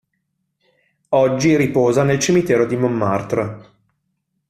Oggi 1.09 1.55
riposa 1.55 2.01
nel 2.01 2.17
Cimitero 2.17 2.65
di 2.65 2.75
Montmartre. 2.75 3.69